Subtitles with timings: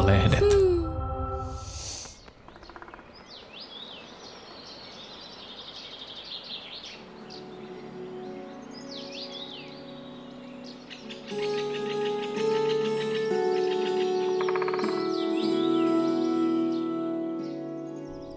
[0.00, 0.44] maalehdet.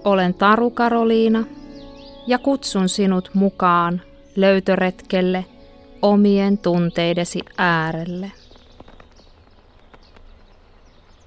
[0.04, 1.43] Olen Taru Karoliina
[2.27, 4.02] ja kutsun sinut mukaan
[4.36, 5.45] löytöretkelle
[6.02, 8.32] omien tunteidesi äärelle.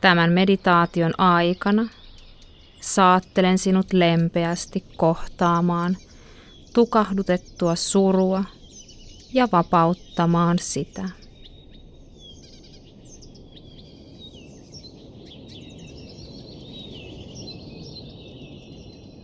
[0.00, 1.88] Tämän meditaation aikana
[2.80, 5.96] saattelen sinut lempeästi kohtaamaan
[6.74, 8.44] tukahdutettua surua
[9.32, 11.08] ja vapauttamaan sitä.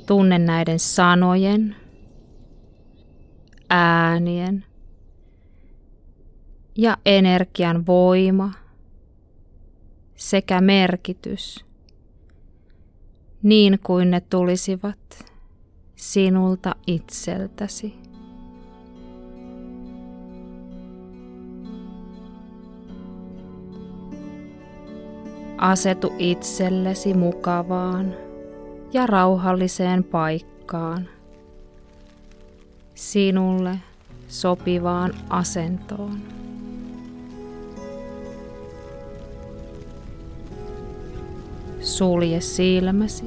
[0.06, 1.76] Tunne näiden sanojen,
[3.70, 4.64] äänien
[6.76, 8.61] ja energian voima
[10.22, 11.64] sekä merkitys,
[13.42, 15.24] niin kuin ne tulisivat
[15.96, 17.94] sinulta itseltäsi.
[25.58, 28.14] Asetu itsellesi mukavaan
[28.92, 31.08] ja rauhalliseen paikkaan,
[32.94, 33.78] sinulle
[34.28, 36.22] sopivaan asentoon.
[41.82, 43.24] Sulje silmäsi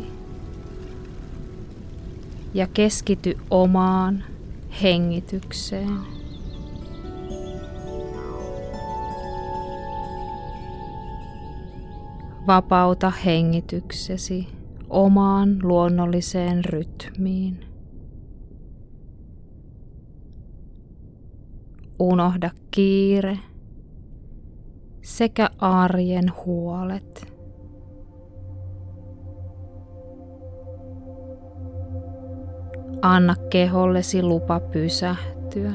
[2.54, 4.24] ja keskity omaan
[4.84, 6.00] hengitykseen.
[12.48, 14.48] Vapauta hengityksesi
[14.90, 17.66] omaan luonnolliseen rytmiin.
[22.00, 23.40] Unohda kiire
[25.02, 27.35] sekä arjen huolet.
[33.06, 35.72] Anna kehollesi lupa pysähtyä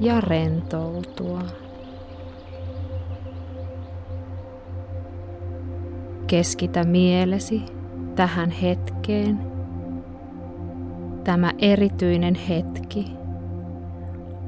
[0.00, 1.42] ja rentoutua.
[6.26, 7.62] Keskitä mielesi
[8.14, 9.38] tähän hetkeen.
[11.24, 13.12] Tämä erityinen hetki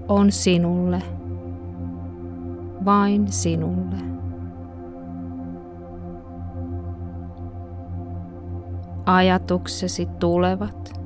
[0.08, 1.02] on sinulle,
[2.84, 4.05] vain sinulle.
[9.06, 11.00] Ajatuksesi tulevat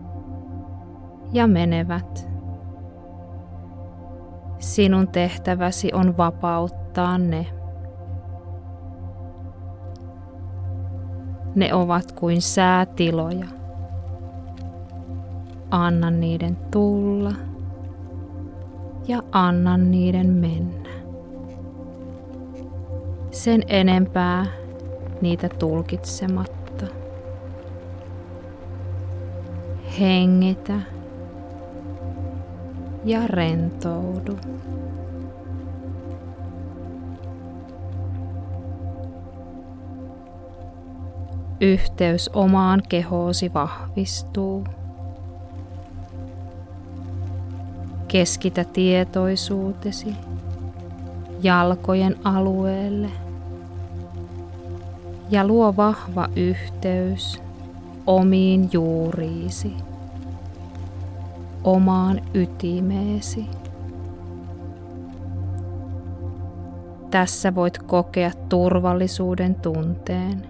[1.32, 2.28] ja menevät.
[4.58, 7.46] Sinun tehtäväsi on vapauttaa ne.
[11.54, 13.46] Ne ovat kuin säätiloja.
[15.70, 17.32] Anna niiden tulla
[19.08, 20.90] ja anna niiden mennä.
[23.30, 24.46] Sen enempää
[25.20, 26.59] niitä tulkitsematta.
[29.98, 30.80] Hengitä
[33.04, 34.38] ja rentoudu.
[41.60, 44.64] Yhteys omaan kehoosi vahvistuu.
[48.08, 50.14] Keskitä tietoisuutesi
[51.42, 53.08] jalkojen alueelle
[55.30, 57.42] ja luo vahva yhteys
[58.06, 59.72] omiin juuriisi,
[61.64, 63.46] omaan ytimeesi.
[67.10, 70.46] Tässä voit kokea turvallisuuden tunteen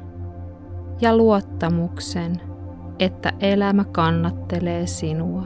[1.00, 2.40] ja luottamuksen,
[2.98, 5.44] että elämä kannattelee sinua.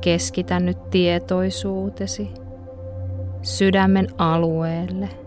[0.00, 2.30] Keskitä nyt tietoisuutesi
[3.42, 5.23] sydämen alueelle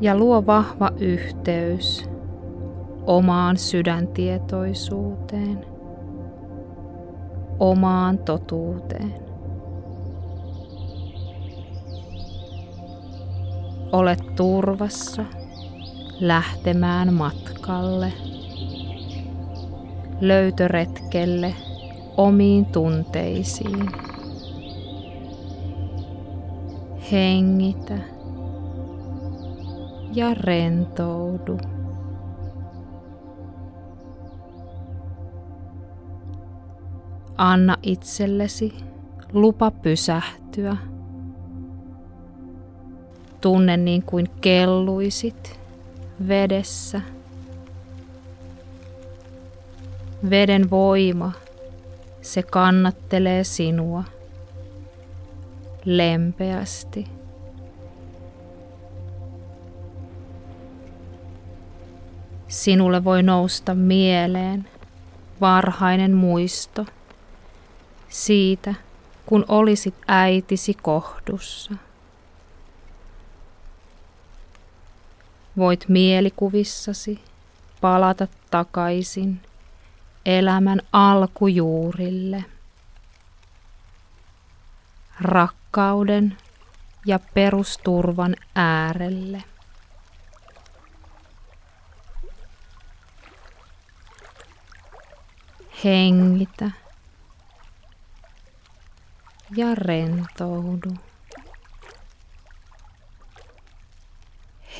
[0.00, 2.10] ja luo vahva yhteys
[3.06, 5.66] omaan sydäntietoisuuteen,
[7.58, 9.14] omaan totuuteen.
[13.92, 15.24] Olet turvassa
[16.20, 18.12] lähtemään matkalle,
[20.20, 21.54] löytöretkelle
[22.16, 23.90] omiin tunteisiin.
[27.12, 28.17] Hengitä
[30.12, 31.58] ja rentoudu.
[37.36, 38.74] Anna itsellesi
[39.32, 40.76] lupa pysähtyä.
[43.40, 45.60] Tunne niin kuin kelluisit
[46.28, 47.00] vedessä.
[50.30, 51.32] Veden voima,
[52.22, 54.04] se kannattelee sinua.
[55.84, 57.17] lempeästi.
[62.48, 64.68] Sinulle voi nousta mieleen
[65.40, 66.86] varhainen muisto
[68.08, 68.74] siitä,
[69.26, 71.74] kun olisit äitisi kohdussa.
[75.56, 77.20] Voit mielikuvissasi
[77.80, 79.40] palata takaisin
[80.26, 82.44] elämän alkujuurille.
[85.20, 86.36] Rakkauden
[87.06, 89.44] ja perusturvan äärelle.
[95.84, 96.70] Hengitä
[99.56, 100.94] ja rentoudu.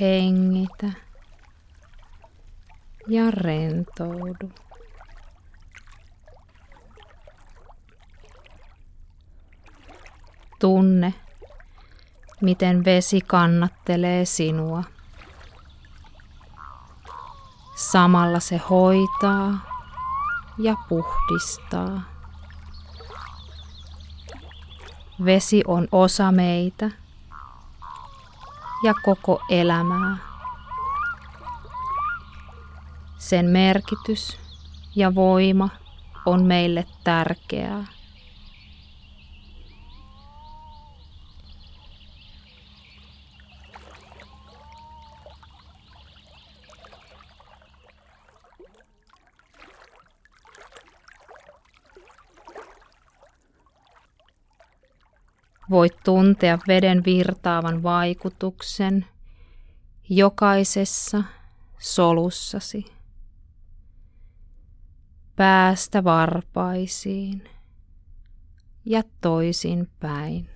[0.00, 0.92] Hengitä
[3.08, 4.52] ja rentoudu.
[10.58, 11.14] Tunne,
[12.40, 14.84] miten vesi kannattelee sinua.
[17.76, 19.67] Samalla se hoitaa
[20.58, 22.00] ja puhdistaa.
[25.24, 26.90] Vesi on osa meitä
[28.84, 30.16] ja koko elämää.
[33.18, 34.38] Sen merkitys
[34.96, 35.68] ja voima
[36.26, 37.84] on meille tärkeää.
[55.70, 59.06] Voit tuntea veden virtaavan vaikutuksen
[60.08, 61.24] jokaisessa
[61.78, 62.84] solussasi.
[65.36, 67.48] Päästä varpaisiin
[68.84, 70.48] ja toisin päin.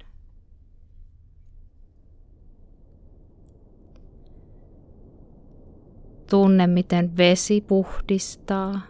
[6.31, 8.81] Tunne, miten vesi puhdistaa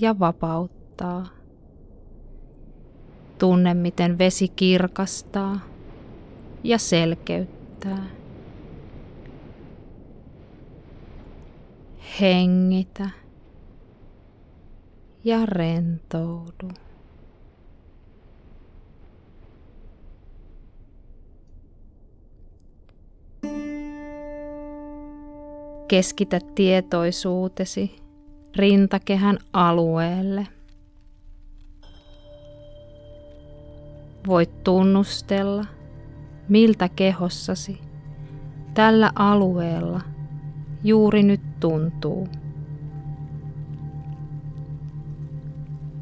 [0.00, 1.39] ja vapauttaa.
[3.40, 5.60] Tunne, miten vesi kirkastaa
[6.64, 8.06] ja selkeyttää.
[12.20, 13.10] Hengitä
[15.24, 16.68] ja rentoudu.
[25.88, 27.96] Keskitä tietoisuutesi
[28.56, 30.46] rintakehän alueelle–
[34.30, 35.64] Voit tunnustella,
[36.48, 37.80] miltä kehossasi
[38.74, 40.00] tällä alueella
[40.84, 42.28] juuri nyt tuntuu.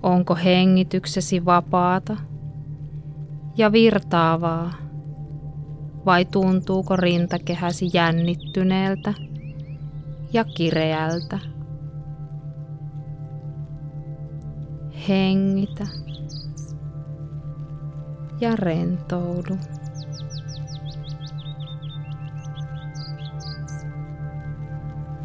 [0.02, 2.16] Onko hengityksesi vapaata
[3.56, 4.72] ja virtaavaa
[6.06, 9.14] vai tuntuuko rintakehäsi jännittyneeltä
[10.32, 11.38] ja kireältä?
[15.08, 15.86] Hengitä
[18.40, 19.56] ja rentoudu.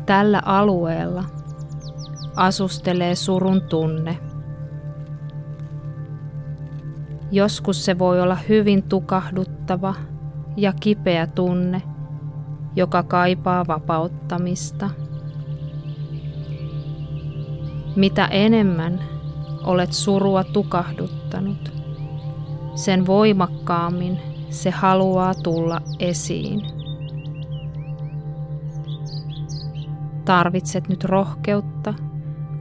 [0.05, 1.23] Tällä alueella
[2.35, 4.17] asustelee surun tunne.
[7.31, 9.95] Joskus se voi olla hyvin tukahduttava
[10.57, 11.81] ja kipeä tunne,
[12.75, 14.89] joka kaipaa vapauttamista.
[17.95, 18.99] Mitä enemmän
[19.63, 21.72] olet surua tukahduttanut,
[22.75, 26.61] sen voimakkaammin se haluaa tulla esiin.
[30.25, 31.93] Tarvitset nyt rohkeutta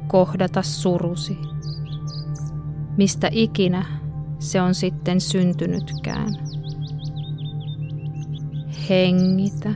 [0.07, 1.39] kohdata surusi,
[2.97, 3.85] mistä ikinä
[4.39, 6.29] se on sitten syntynytkään.
[8.89, 9.75] Hengitä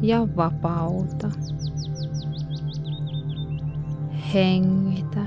[0.00, 1.30] ja vapauta.
[4.34, 5.26] Hengitä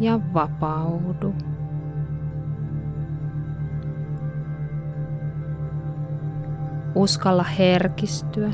[0.00, 1.34] ja vapaudu.
[6.96, 8.50] Uskalla herkistyä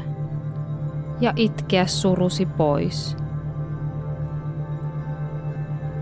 [1.20, 3.16] ja itkeä surusi pois.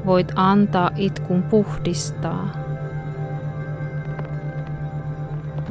[0.06, 2.49] Voit antaa itkun puhdistaa,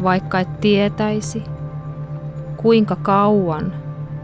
[0.03, 1.43] vaikka et tietäisi,
[2.57, 3.73] kuinka kauan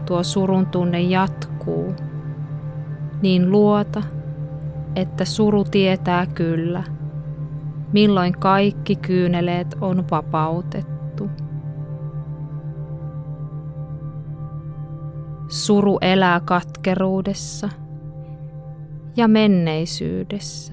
[0.04, 1.94] tuo surun tunne jatkuu,
[3.22, 4.02] niin luota,
[4.96, 6.82] että suru tietää kyllä,
[7.92, 11.30] milloin kaikki kyyneleet on vapautettu.
[15.56, 17.68] Suru elää katkeruudessa
[19.16, 20.72] ja menneisyydessä.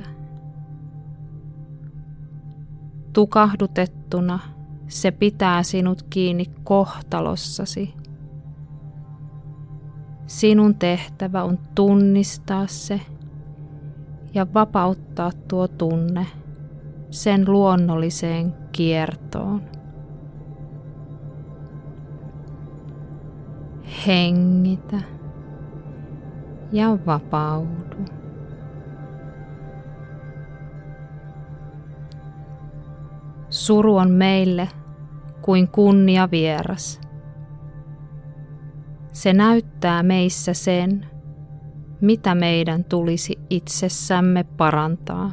[3.14, 4.40] Tukahdutettuna
[4.88, 7.94] se pitää sinut kiinni kohtalossasi.
[10.28, 13.02] Sinun tehtävä on tunnistaa se
[14.34, 16.28] ja vapauttaa tuo tunne
[17.10, 19.62] sen luonnolliseen kiertoon.
[24.08, 24.98] Hengitä
[26.72, 28.06] ja vapaudu.
[33.50, 34.70] Suru on meille
[35.42, 37.02] kuin kunnia vieras.
[39.14, 41.06] Se näyttää meissä sen,
[42.02, 45.32] mitä meidän tulisi itsessämme parantaa.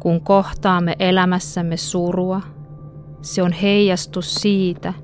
[0.00, 2.40] Kun kohtaamme elämässämme surua,
[3.22, 4.94] se on heijastus siitä,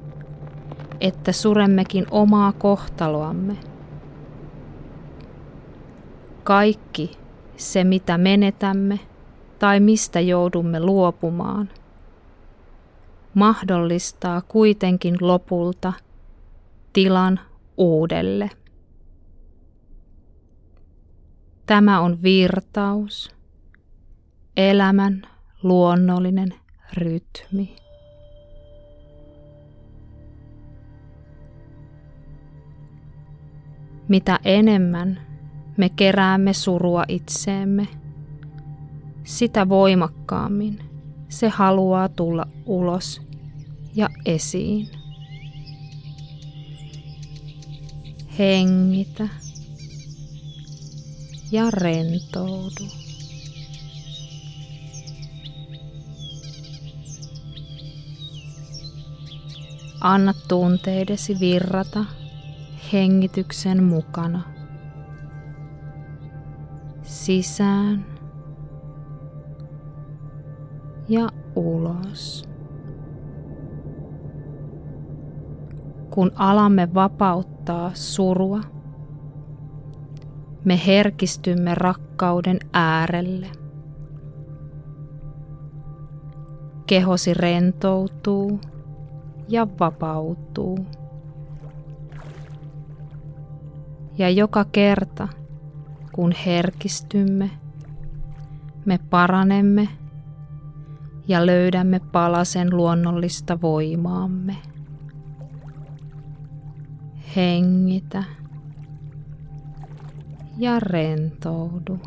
[1.02, 3.56] että suremmekin omaa kohtaloamme.
[6.44, 7.18] Kaikki
[7.56, 9.00] se, mitä menetämme
[9.59, 11.68] tai mistä joudumme luopumaan,
[13.35, 15.92] mahdollistaa kuitenkin lopulta
[16.92, 17.40] tilan
[17.76, 18.50] uudelle.
[21.66, 23.30] Tämä on virtaus,
[24.56, 25.23] elämän
[25.62, 26.54] luonnollinen
[26.94, 27.82] rytmi.
[34.12, 35.21] Mitä enemmän
[35.76, 37.88] me keräämme surua itseemme,
[39.25, 40.78] sitä voimakkaammin
[41.28, 43.23] se haluaa tulla ulos
[43.95, 44.88] ja esiin.
[48.38, 49.28] Hengitä
[51.52, 52.87] ja rentoudu.
[60.00, 62.04] Anna tunteidesi virrata
[62.92, 64.42] hengityksen mukana.
[67.02, 68.06] Sisään
[71.08, 72.49] ja ulos.
[76.11, 78.61] Kun alamme vapauttaa surua,
[80.64, 83.46] me herkistymme rakkauden äärelle.
[86.87, 88.61] Kehosi rentoutuu
[89.49, 90.78] ja vapautuu.
[94.19, 95.28] Ja joka kerta,
[96.12, 97.50] kun herkistymme,
[98.85, 99.88] me paranemme
[101.28, 104.57] ja löydämme palasen luonnollista voimaamme.
[107.37, 108.25] Hengitä
[110.59, 111.99] ja rentoudu.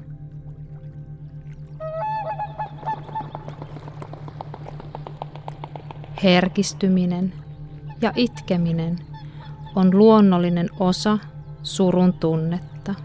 [6.23, 7.33] Herkistyminen
[8.01, 8.99] ja itkeminen
[9.75, 11.19] on luonnollinen osa
[11.65, 12.95] surun tunnetta.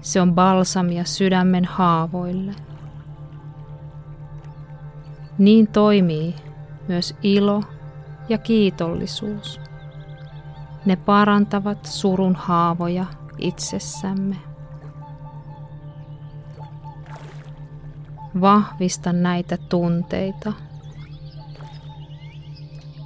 [0.00, 2.54] Se on balsamia sydämen haavoille.
[5.38, 6.34] Niin toimii
[6.88, 7.62] myös ilo
[8.28, 9.60] ja kiitollisuus.
[10.84, 13.06] Ne parantavat surun haavoja
[13.38, 14.36] itsessämme.
[18.40, 20.52] Vahvista näitä tunteita.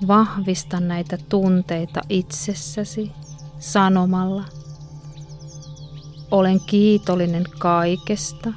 [0.08, 3.12] Vahvista näitä tunteita itsessäsi
[3.60, 4.44] sanomalla.
[6.30, 8.52] Olen kiitollinen kaikesta,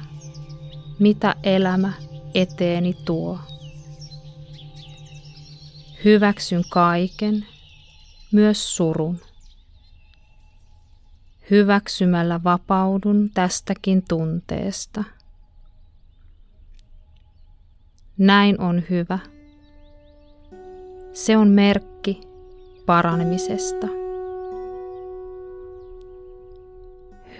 [0.98, 1.92] mitä elämä
[2.34, 3.38] eteeni tuo.
[6.04, 7.46] Hyväksyn kaiken,
[8.32, 9.20] myös surun.
[11.50, 15.04] Hyväksymällä vapaudun tästäkin tunteesta.
[18.18, 19.18] Näin on hyvä.
[21.12, 22.20] Se on merkki
[22.86, 24.03] paranemisesta.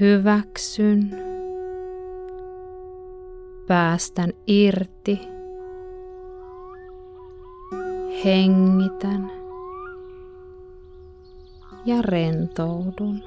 [0.00, 1.10] Hyväksyn.
[3.66, 5.20] Päästän irti.
[8.24, 9.30] Hengitän
[11.84, 13.22] ja rentoudun.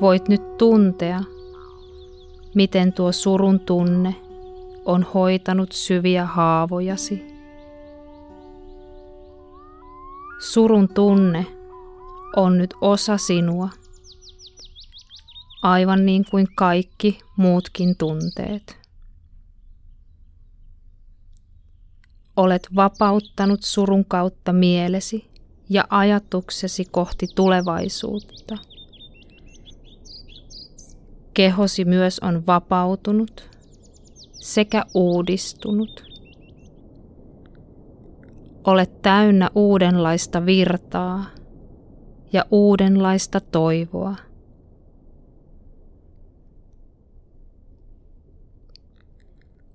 [0.00, 1.20] Voit nyt tuntea,
[2.54, 4.14] miten tuo surun tunne
[4.84, 7.31] on hoitanut syviä haavojasi.
[10.42, 11.46] Surun tunne
[12.36, 13.68] on nyt osa sinua,
[15.62, 18.76] aivan niin kuin kaikki muutkin tunteet.
[22.36, 25.30] Olet vapauttanut surun kautta mielesi
[25.68, 28.58] ja ajatuksesi kohti tulevaisuutta.
[31.34, 33.50] Kehosi myös on vapautunut
[34.32, 36.11] sekä uudistunut.
[38.64, 41.24] Olet täynnä uudenlaista virtaa
[42.32, 44.16] ja uudenlaista toivoa.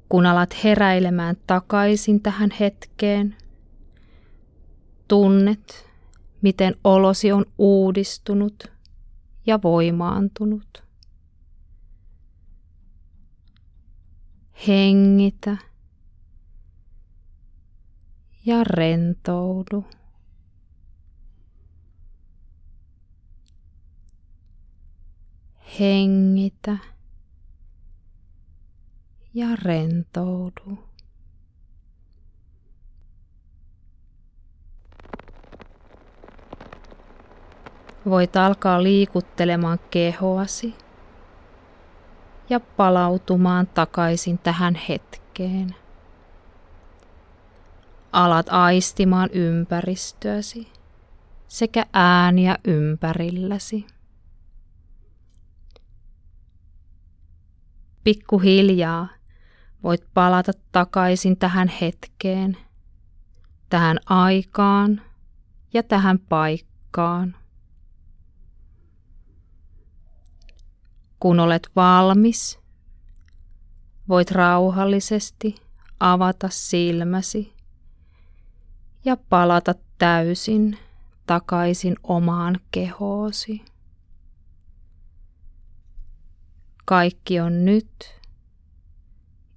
[0.10, 3.36] Kun alat heräilemään takaisin tähän hetkeen,
[5.08, 5.90] tunnet,
[6.42, 8.72] miten olosi on uudistunut
[9.46, 10.84] ja voimaantunut.
[14.68, 15.58] Hengitä
[18.48, 19.86] ja rentoudu.
[25.80, 26.78] Hengitä
[29.34, 30.80] ja rentoudu.
[38.06, 40.76] Voit alkaa liikuttelemaan kehoasi
[42.50, 45.76] ja palautumaan takaisin tähän hetkeen.
[48.12, 50.68] Alat aistimaan ympäristöäsi
[51.48, 53.86] sekä ääniä ympärilläsi.
[58.04, 59.08] Pikkuhiljaa
[59.84, 62.58] voit palata takaisin tähän hetkeen,
[63.70, 65.02] tähän aikaan
[65.74, 67.36] ja tähän paikkaan.
[71.20, 72.60] Kun olet valmis,
[74.10, 75.56] voit rauhallisesti
[76.00, 77.57] avata silmäsi
[79.08, 80.78] ja palata täysin
[81.26, 83.66] takaisin omaan kehoosi.
[86.86, 88.22] Kaikki on nyt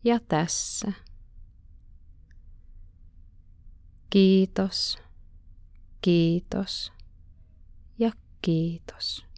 [0.04, 0.92] ja tässä.
[4.10, 4.98] Kiitos,
[6.00, 6.92] kiitos
[7.98, 9.29] ja kiitos.